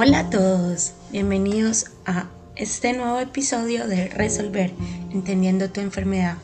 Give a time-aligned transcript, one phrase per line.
[0.00, 4.72] Hola a todos, bienvenidos a este nuevo episodio de Resolver,
[5.10, 6.36] entendiendo tu enfermedad.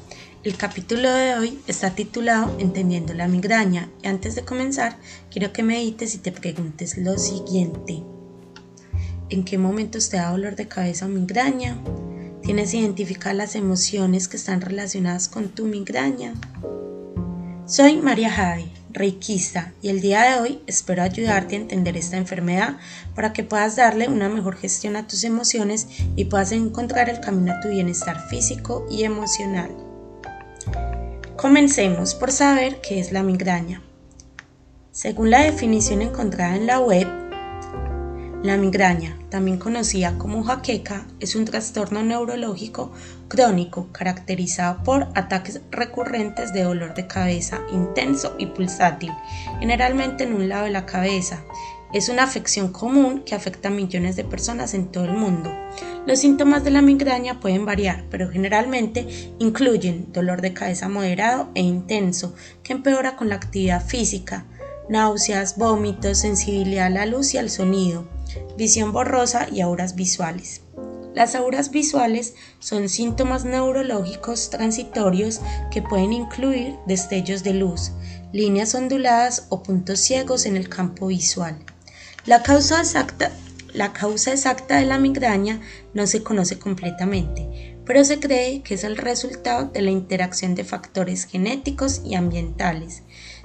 [0.43, 4.97] El capítulo de hoy está titulado Entendiendo la migraña y antes de comenzar
[5.31, 8.03] quiero que medites y te preguntes lo siguiente.
[9.31, 11.79] ¿En qué momentos te da dolor de cabeza o migraña?
[12.43, 16.35] ¿Tienes identificadas las emociones que están relacionadas con tu migraña?
[17.67, 18.73] Soy María Javi,
[19.83, 22.77] y el día de hoy espero ayudarte a entender esta enfermedad
[23.17, 27.53] para que puedas darle una mejor gestión a tus emociones y puedas encontrar el camino
[27.53, 29.71] a tu bienestar físico y emocional.
[31.37, 33.83] Comencemos por saber qué es la migraña.
[34.93, 37.09] Según la definición encontrada en la web,
[38.45, 42.93] la migraña, también conocida como jaqueca, es un trastorno neurológico
[43.27, 49.11] crónico caracterizado por ataques recurrentes de dolor de cabeza intenso y pulsátil,
[49.59, 51.43] generalmente en un lado de la cabeza.
[51.93, 55.53] Es una afección común que afecta a millones de personas en todo el mundo.
[56.07, 61.61] Los síntomas de la migraña pueden variar, pero generalmente incluyen dolor de cabeza moderado e
[61.61, 64.47] intenso, que empeora con la actividad física,
[64.89, 68.14] náuseas, vómitos, sensibilidad a la luz y al sonido,
[68.57, 70.63] visión borrosa y auras visuales.
[71.15, 75.41] Las auras visuales son síntomas neurológicos transitorios
[75.71, 77.93] que pueden incluir destellos de luz,
[78.33, 81.57] líneas onduladas o puntos ciegos en el campo visual.
[82.27, 83.31] La causa exacta,
[84.77, 85.61] de la migraña
[85.93, 90.65] no se conoce completamente, pero se cree que es el resultado de la interacción de
[90.65, 93.03] factores genéticos y ambientales.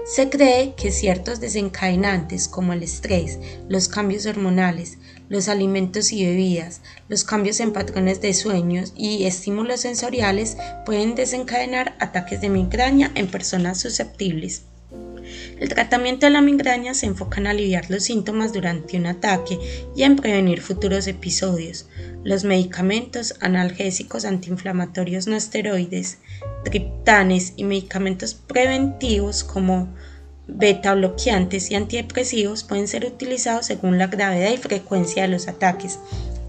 [0.09, 4.97] Se cree que ciertos desencadenantes como el estrés, los cambios hormonales,
[5.29, 11.95] los alimentos y bebidas, los cambios en patrones de sueños y estímulos sensoriales pueden desencadenar
[11.99, 14.63] ataques de migraña en personas susceptibles.
[15.59, 19.59] El tratamiento de la migraña se enfoca en aliviar los síntomas durante un ataque
[19.95, 21.87] y en prevenir futuros episodios.
[22.23, 26.17] Los medicamentos analgésicos antiinflamatorios no esteroides,
[26.63, 29.93] triptanes y medicamentos preventivos como
[30.49, 35.99] beta bloqueantes y antidepresivos pueden ser utilizados según la gravedad y frecuencia de los ataques.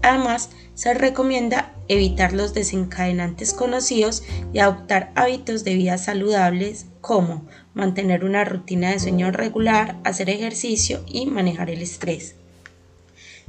[0.01, 4.23] Además, se recomienda evitar los desencadenantes conocidos
[4.53, 11.03] y adoptar hábitos de vida saludables como mantener una rutina de sueño regular, hacer ejercicio
[11.07, 12.35] y manejar el estrés.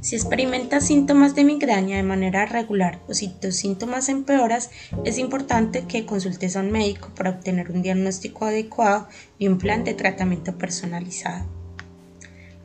[0.03, 4.71] Si experimentas síntomas de migraña de manera regular o si tus síntomas empeoras,
[5.05, 9.07] es importante que consultes a un médico para obtener un diagnóstico adecuado
[9.39, 11.47] y un plan de tratamiento personalizado.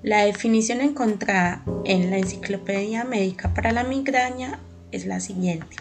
[0.01, 4.59] La definición encontrada en la Enciclopedia Médica para la Migraña
[4.91, 5.75] es la siguiente.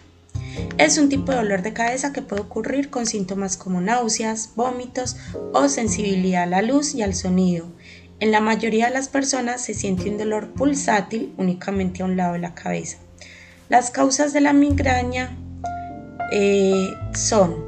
[0.77, 5.17] Es un tipo de dolor de cabeza que puede ocurrir con síntomas como náuseas, vómitos
[5.55, 7.67] o sensibilidad a la luz y al sonido.
[8.19, 12.33] En la mayoría de las personas se siente un dolor pulsátil únicamente a un lado
[12.33, 12.97] de la cabeza.
[13.69, 15.37] Las causas de la migraña
[16.33, 17.66] eh, son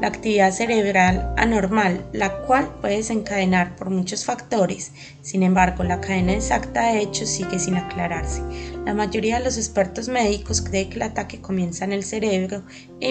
[0.00, 4.92] la actividad cerebral anormal, la cual puede desencadenar por muchos factores.
[5.22, 8.42] Sin embargo, la cadena exacta de hechos sigue sin aclararse.
[8.84, 12.62] La mayoría de los expertos médicos cree que el ataque comienza en el cerebro
[13.00, 13.08] e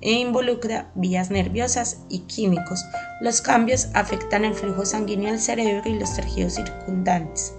[0.00, 2.84] e involucra vías nerviosas y químicos.
[3.20, 7.54] Los cambios afectan el flujo sanguíneo al cerebro y los tejidos circundantes.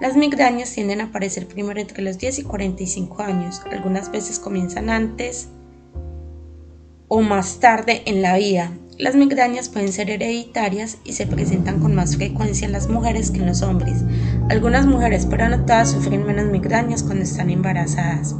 [0.00, 3.62] Las migrañas tienden a aparecer primero entre los 10 y 45 años.
[3.70, 5.48] Algunas veces comienzan antes
[7.08, 8.72] o más tarde en la vida.
[8.98, 13.40] Las migrañas pueden ser hereditarias y se presentan con más frecuencia en las mujeres que
[13.40, 14.02] en los hombres.
[14.48, 18.34] Algunas mujeres, pero no todas, sufren menos migrañas cuando están embarazadas.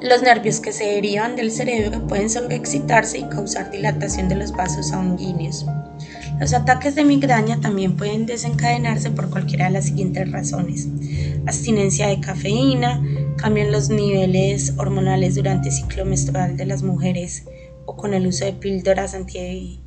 [0.00, 4.88] Los nervios que se derivan del cerebro pueden sobreexcitarse y causar dilatación de los vasos
[4.88, 5.66] sanguíneos.
[6.40, 10.88] Los ataques de migraña también pueden desencadenarse por cualquiera de las siguientes razones.
[11.46, 13.02] Abstinencia de cafeína,
[13.36, 17.44] cambian los niveles hormonales durante el ciclo menstrual de las mujeres
[17.86, 19.14] o con el uso de píldoras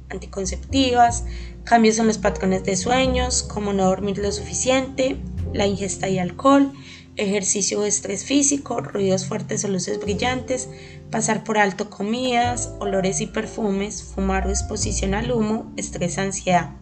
[0.09, 1.25] anticonceptivas,
[1.63, 5.17] cambios en los patrones de sueños, como no dormir lo suficiente,
[5.53, 6.71] la ingesta de alcohol,
[7.15, 10.69] ejercicio o estrés físico, ruidos fuertes o luces brillantes,
[11.09, 16.75] pasar por alto comidas, olores y perfumes, fumar o exposición al humo, estrés, ansiedad.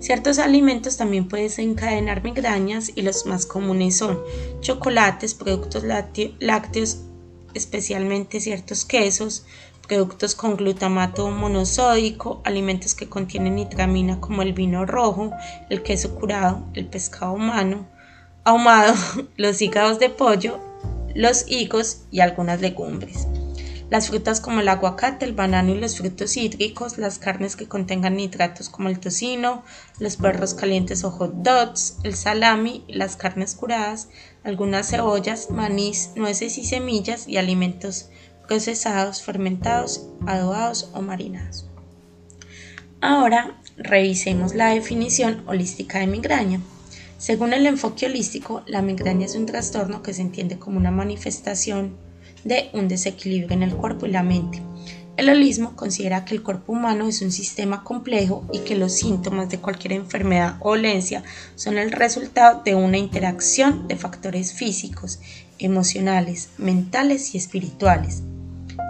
[0.00, 4.18] Ciertos alimentos también pueden desencadenar migrañas y los más comunes son
[4.60, 6.98] chocolates, productos lácteos,
[7.54, 9.44] especialmente ciertos quesos,
[9.86, 15.32] productos con glutamato monosódico, alimentos que contienen nitramina como el vino rojo,
[15.70, 17.86] el queso curado, el pescado humano,
[18.44, 18.94] ahumado,
[19.36, 20.58] los hígados de pollo,
[21.14, 23.26] los higos y algunas legumbres.
[23.92, 28.16] Las frutas como el aguacate, el banano y los frutos hídricos, las carnes que contengan
[28.16, 29.64] nitratos como el tocino,
[29.98, 34.08] los perros calientes o hot dogs, el salami, las carnes curadas,
[34.44, 38.08] algunas cebollas, manís, nueces y semillas y alimentos
[38.48, 41.66] procesados, fermentados, adobados o marinados.
[43.02, 46.62] Ahora revisemos la definición holística de migraña.
[47.18, 51.94] Según el enfoque holístico, la migraña es un trastorno que se entiende como una manifestación
[52.44, 54.62] de un desequilibrio en el cuerpo y la mente.
[55.16, 59.50] El holismo considera que el cuerpo humano es un sistema complejo y que los síntomas
[59.50, 61.22] de cualquier enfermedad o dolencia
[61.54, 65.20] son el resultado de una interacción de factores físicos,
[65.58, 68.22] emocionales, mentales y espirituales.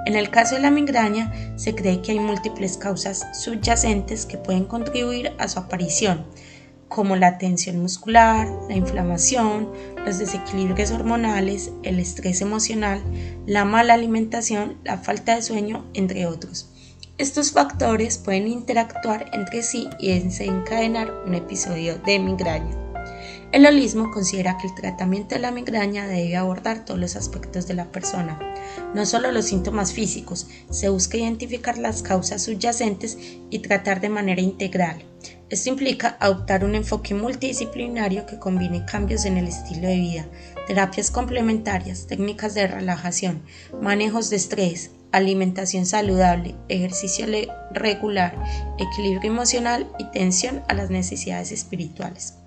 [0.06, 4.64] En el caso de la migraña, se cree que hay múltiples causas subyacentes que pueden
[4.64, 6.24] contribuir a su aparición,
[6.94, 9.70] como la tensión muscular, la inflamación,
[10.04, 13.02] los desequilibrios hormonales, el estrés emocional,
[13.46, 16.68] la mala alimentación, la falta de sueño, entre otros.
[17.16, 22.76] Estos factores pueden interactuar entre sí y desencadenar un episodio de migraña.
[23.52, 27.74] El holismo considera que el tratamiento de la migraña debe abordar todos los aspectos de
[27.74, 28.38] la persona,
[28.94, 33.18] no solo los síntomas físicos, se busca identificar las causas subyacentes
[33.50, 35.04] y tratar de manera integral.
[35.52, 40.26] Esto implica adoptar un enfoque multidisciplinario que combine cambios en el estilo de vida,
[40.66, 43.42] terapias complementarias, técnicas de relajación,
[43.78, 47.26] manejos de estrés, alimentación saludable, ejercicio
[47.70, 48.34] regular,
[48.78, 52.38] equilibrio emocional y tensión a las necesidades espirituales.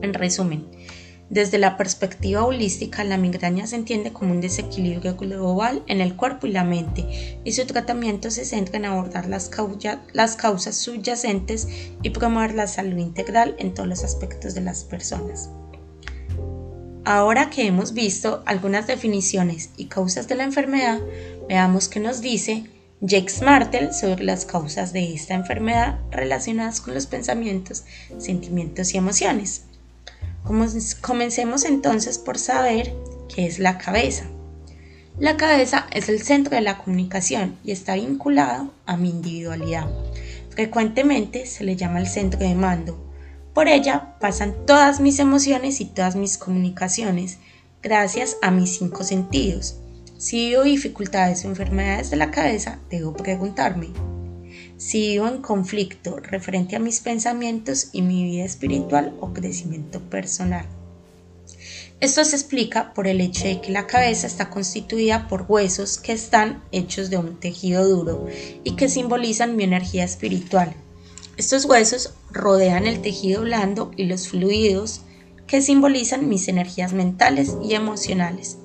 [0.00, 0.68] En resumen,
[1.30, 6.48] desde la perspectiva holística, la migraña se entiende como un desequilibrio global en el cuerpo
[6.48, 11.68] y la mente, y su tratamiento se centra en abordar las, causas subyacentes
[12.02, 15.50] y promover la salud integral en todos los aspectos de las personas.
[17.04, 20.98] Ahora que hemos visto algunas definiciones y causas de la enfermedad,
[21.48, 22.64] veamos qué nos dice
[23.00, 27.84] Jake Martel sobre las causas de esta enfermedad relacionadas con los pensamientos,
[28.18, 29.69] sentimientos y emociones.
[30.44, 32.92] Comencemos entonces por saber
[33.34, 34.24] qué es la cabeza.
[35.18, 39.86] La cabeza es el centro de la comunicación y está vinculado a mi individualidad.
[40.48, 42.98] Frecuentemente se le llama el centro de mando.
[43.54, 47.38] Por ella pasan todas mis emociones y todas mis comunicaciones,
[47.82, 49.76] gracias a mis cinco sentidos.
[50.16, 53.88] Si vivo dificultades o enfermedades de la cabeza, debo preguntarme,
[54.80, 60.64] si vivo en conflicto referente a mis pensamientos y mi vida espiritual o crecimiento personal.
[62.00, 66.12] Esto se explica por el hecho de que la cabeza está constituida por huesos que
[66.12, 68.26] están hechos de un tejido duro
[68.64, 70.72] y que simbolizan mi energía espiritual.
[71.36, 75.02] Estos huesos rodean el tejido blando y los fluidos
[75.46, 78.56] que simbolizan mis energías mentales y emocionales.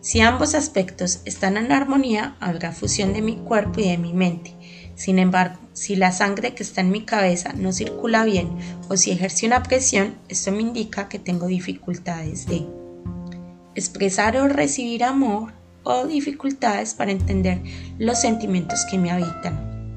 [0.00, 4.57] Si ambos aspectos están en armonía, habrá fusión de mi cuerpo y de mi mente.
[4.98, 8.50] Sin embargo, si la sangre que está en mi cabeza no circula bien
[8.88, 12.66] o si ejerce una presión, esto me indica que tengo dificultades de
[13.76, 15.52] expresar o recibir amor
[15.84, 17.62] o dificultades para entender
[17.96, 19.94] los sentimientos que me habitan.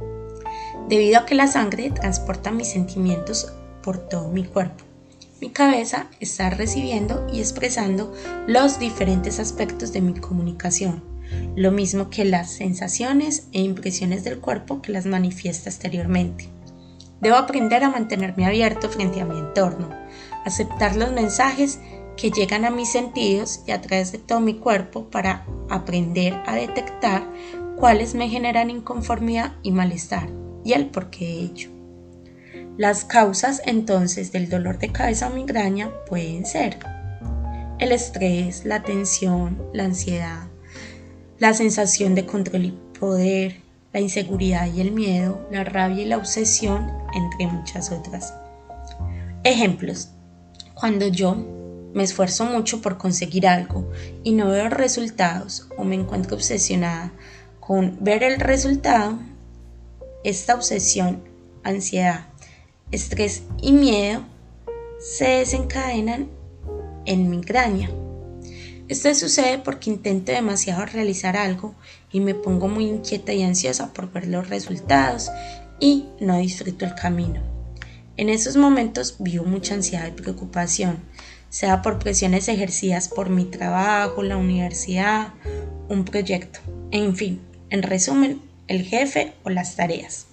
[0.88, 3.52] Debido a que la sangre transporta mis sentimientos
[3.82, 4.84] por todo mi cuerpo.
[5.42, 8.14] Mi cabeza está recibiendo y expresando
[8.46, 11.11] los diferentes aspectos de mi comunicación
[11.56, 16.50] lo mismo que las sensaciones e impresiones del cuerpo que las manifiesta exteriormente.
[17.20, 19.90] Debo aprender a mantenerme abierto frente a mi entorno,
[20.46, 21.80] aceptar los mensajes
[22.18, 26.56] que llegan a mis sentidos y a través de todo mi cuerpo para aprender a
[26.56, 27.24] detectar
[27.78, 30.30] cuáles me generan inconformidad y malestar
[30.64, 31.70] y el porqué de ello.
[32.78, 36.80] Las causas entonces del dolor de cabeza o migraña pueden ser
[37.80, 40.51] el estrés, la tensión, la ansiedad,
[41.42, 43.62] la sensación de control y poder,
[43.94, 48.36] la inseguridad y el miedo, la rabia y la obsesión, entre muchas otras.
[49.44, 50.10] Ejemplos.
[50.76, 51.36] Cuando yo
[51.96, 53.90] me esfuerzo mucho por conseguir algo
[54.24, 57.12] y no veo resultados o me encuentro obsesionada
[57.60, 59.18] con ver el resultado,
[60.24, 61.24] esta obsesión,
[61.64, 62.28] ansiedad,
[62.92, 64.22] estrés y miedo
[65.00, 66.30] se desencadenan
[67.06, 67.90] en migraña.
[68.92, 71.74] Esto sucede porque intento demasiado realizar algo
[72.12, 75.30] y me pongo muy inquieta y ansiosa por ver los resultados
[75.80, 77.42] y no disfruto el camino.
[78.18, 80.98] En esos momentos vivo mucha ansiedad y preocupación,
[81.50, 85.30] sea por presiones ejercidas por mi trabajo, la universidad,
[85.88, 86.60] un proyecto,
[86.92, 90.28] en fin, en resumen, el jefe o las tareas.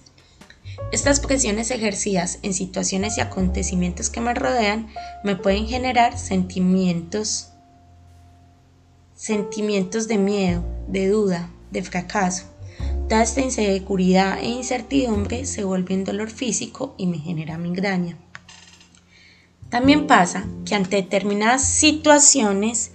[0.91, 4.89] Estas presiones ejercidas en situaciones y acontecimientos que me rodean
[5.23, 7.48] me pueden generar sentimientos
[9.19, 12.45] sentimientos de miedo, de duda, de fracaso.
[13.09, 18.17] Toda esta inseguridad e incertidumbre se vuelve un dolor físico y me genera migraña.
[19.69, 22.91] También pasa que ante determinadas situaciones,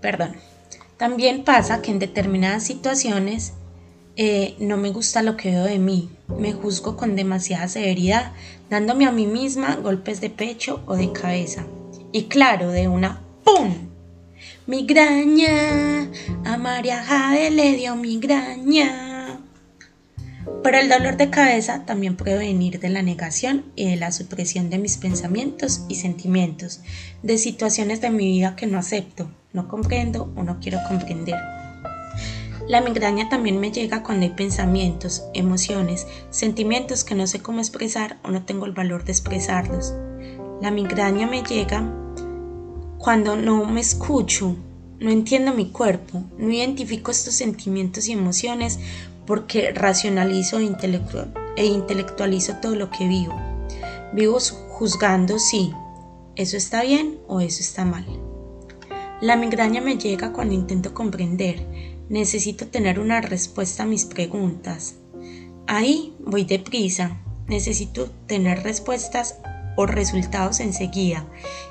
[0.00, 0.36] perdón,
[0.96, 3.52] también pasa que en determinadas situaciones
[4.16, 8.32] eh, no me gusta lo que veo de mí, me juzgo con demasiada severidad,
[8.68, 11.64] dándome a mí misma golpes de pecho o de cabeza.
[12.12, 13.74] Y claro, de una ¡pum!
[14.66, 16.10] Migraña,
[16.44, 19.40] a María Jade le dio migraña.
[20.62, 24.70] Pero el dolor de cabeza también puede venir de la negación y de la supresión
[24.70, 26.80] de mis pensamientos y sentimientos,
[27.22, 31.61] de situaciones de mi vida que no acepto, no comprendo o no quiero comprender.
[32.72, 38.16] La migraña también me llega cuando hay pensamientos, emociones, sentimientos que no sé cómo expresar
[38.24, 39.92] o no tengo el valor de expresarlos.
[40.62, 41.86] La migraña me llega
[42.96, 44.56] cuando no me escucho,
[45.00, 48.78] no entiendo mi cuerpo, no identifico estos sentimientos y emociones
[49.26, 50.74] porque racionalizo e,
[51.56, 53.38] e intelectualizo todo lo que vivo.
[54.14, 54.38] Vivo
[54.70, 55.74] juzgando si
[56.36, 58.06] eso está bien o eso está mal.
[59.20, 64.96] La migraña me llega cuando intento comprender, necesito tener una respuesta a mis preguntas.
[65.66, 67.16] Ahí voy deprisa,
[67.48, 69.38] necesito tener respuestas
[69.76, 71.26] o resultados enseguida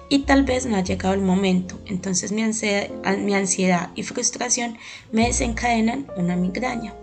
[0.10, 4.80] y tal vez no ha llegado el momento, entonces mi ansiedad, mi ansiedad y frustración
[5.12, 6.96] me desencadenan una migraña.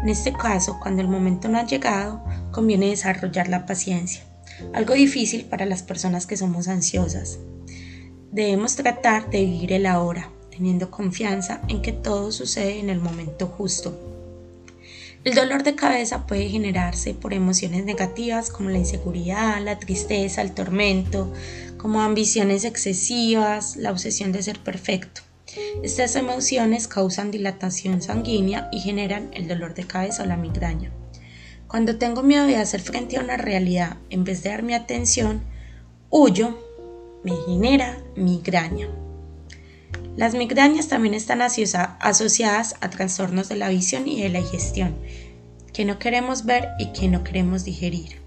[0.00, 4.22] En este caso, cuando el momento no ha llegado, conviene desarrollar la paciencia,
[4.72, 7.40] algo difícil para las personas que somos ansiosas.
[8.30, 13.46] Debemos tratar de vivir el ahora, teniendo confianza en que todo sucede en el momento
[13.46, 13.96] justo.
[15.22, 20.54] El dolor de cabeza puede generarse por emociones negativas como la inseguridad, la tristeza, el
[20.54, 21.32] tormento,
[21.76, 25.20] como ambiciones excesivas, la obsesión de ser perfecto.
[25.84, 30.90] Estas emociones causan dilatación sanguínea y generan el dolor de cabeza o la migraña.
[31.68, 35.40] Cuando tengo miedo de hacer frente a una realidad en vez de dar mi atención,
[36.10, 36.58] huyo,
[37.22, 38.88] me genera migraña.
[40.18, 44.96] Las migrañas también están asociadas a trastornos de la visión y de la digestión,
[45.72, 48.20] que no queremos ver y que no queremos digerir.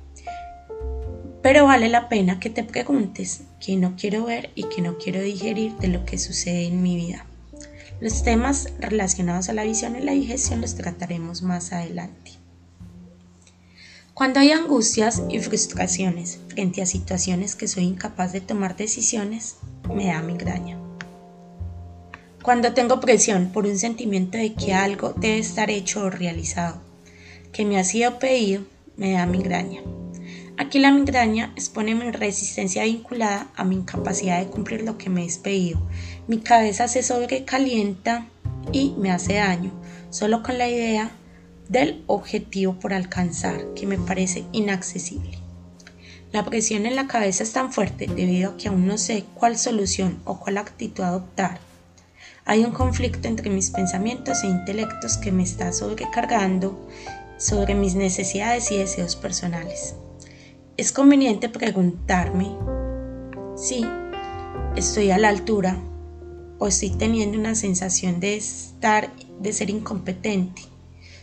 [1.44, 5.22] Pero vale la pena que te preguntes qué no quiero ver y qué no quiero
[5.22, 7.26] digerir de lo que sucede en mi vida.
[8.00, 12.32] Los temas relacionados a la visión y la digestión los trataremos más adelante.
[14.14, 19.58] Cuando hay angustias y frustraciones frente a situaciones que soy incapaz de tomar decisiones,
[19.94, 20.78] me da migraña.
[22.42, 26.82] Cuando tengo presión por un sentimiento de que algo debe estar hecho o realizado,
[27.54, 28.64] que me ha sido pedido,
[28.98, 29.82] me da migraña.
[30.58, 35.24] Aquí la migraña expone mi resistencia vinculada a mi incapacidad de cumplir lo que me
[35.24, 35.88] es pedido.
[36.28, 38.26] Mi cabeza se sobrecalienta
[38.72, 39.72] y me hace daño,
[40.10, 41.12] solo con la idea
[41.70, 45.38] del objetivo por alcanzar, que me parece inaccesible.
[46.32, 49.60] La presión en la cabeza es tan fuerte debido a que aún no sé cuál
[49.60, 51.60] solución o cuál actitud adoptar
[52.46, 56.88] hay un conflicto entre mis pensamientos e intelectos que me está sobrecargando
[57.38, 59.96] sobre mis necesidades y deseos personales.
[60.78, 62.56] Es conveniente preguntarme
[63.56, 63.86] si
[64.76, 65.78] estoy a la altura
[66.60, 70.62] o estoy teniendo una sensación de estar, de ser incompetente,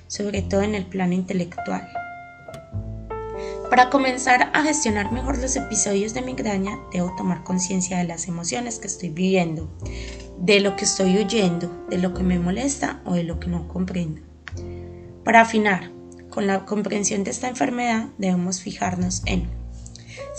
[0.06, 1.88] sobre todo en el plano intelectual.
[3.70, 8.78] Para comenzar a gestionar mejor los episodios de migraña, debo tomar conciencia de las emociones
[8.78, 9.68] que estoy viviendo,
[10.40, 13.68] de lo que estoy oyendo, de lo que me molesta o de lo que no
[13.68, 14.20] comprendo.
[15.24, 15.90] Para afinar,
[16.30, 19.58] con la comprensión de esta enfermedad debemos fijarnos en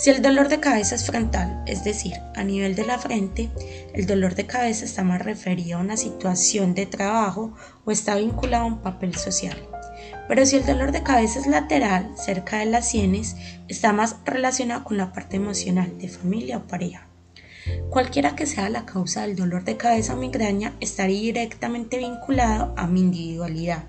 [0.00, 3.50] si el dolor de cabeza es frontal, es decir, a nivel de la frente,
[3.92, 7.52] el dolor de cabeza está más referido a una situación de trabajo
[7.84, 9.58] o está vinculado a un papel social.
[10.26, 13.36] Pero si el dolor de cabeza es lateral, cerca de las sienes,
[13.68, 17.09] está más relacionado con la parte emocional de familia o pareja.
[17.90, 22.86] Cualquiera que sea la causa del dolor de cabeza o migraña, estaría directamente vinculado a
[22.86, 23.84] mi individualidad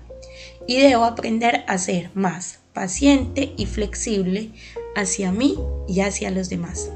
[0.66, 4.50] y debo aprender a ser más paciente y flexible
[4.96, 6.90] hacia mí y hacia los demás.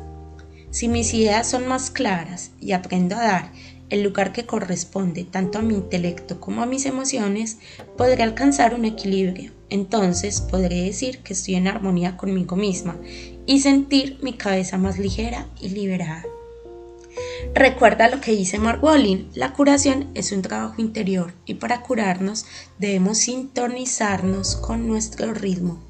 [0.71, 3.53] Si mis ideas son más claras y aprendo a dar
[3.89, 7.59] el lugar que corresponde tanto a mi intelecto como a mis emociones,
[7.97, 9.53] podré alcanzar un equilibrio.
[9.71, 12.97] Entonces podré decir que estoy en armonía conmigo misma
[13.47, 16.25] y sentir mi cabeza más ligera y liberada.
[17.55, 22.47] Recuerda lo que dice Mark Walling, la curación es un trabajo interior y para curarnos
[22.79, 25.83] debemos sintonizarnos con nuestro ritmo.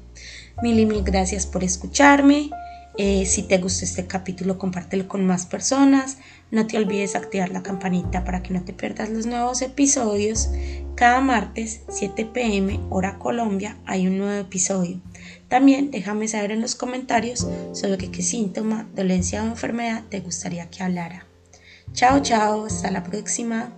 [0.61, 2.49] Mil y mil gracias por escucharme.
[2.97, 6.17] Eh, si te gustó este capítulo, compártelo con más personas.
[6.49, 10.49] No te olvides activar la campanita para que no te pierdas los nuevos episodios.
[10.97, 14.99] Cada martes, 7 pm, hora Colombia, hay un nuevo episodio.
[15.47, 20.81] También déjame saber en los comentarios sobre qué síntoma, dolencia o enfermedad te gustaría que
[20.81, 21.27] hablara.
[21.93, 23.71] Chao, chao, hasta la próxima.